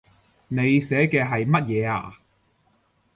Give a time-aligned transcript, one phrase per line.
[0.47, 2.15] 你寫嘅係乜嘢呀